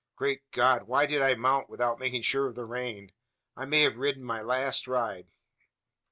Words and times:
Great 0.15 0.41
God! 0.49 0.87
why 0.87 1.05
did 1.05 1.21
I 1.21 1.35
mount, 1.35 1.69
without 1.69 1.99
making 1.99 2.23
sure 2.23 2.47
of 2.47 2.55
the 2.55 2.65
rein? 2.65 3.11
I 3.55 3.65
may 3.65 3.81
have 3.83 3.97
ridden 3.99 4.23
my 4.23 4.41
last 4.41 4.87
ride!" 4.87 5.27